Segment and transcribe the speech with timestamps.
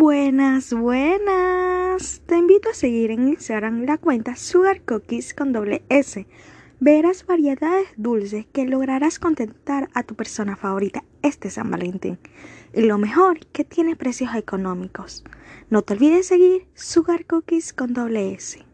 [0.00, 2.22] Buenas, buenas.
[2.24, 6.24] Te invito a seguir en Instagram la cuenta Sugar Cookies con doble S.
[6.78, 12.16] Verás variedades dulces que lograrás contentar a tu persona favorita este San Valentín.
[12.72, 15.24] Y lo mejor, que tiene precios económicos.
[15.68, 18.67] No te olvides seguir SugarCookies con doble S.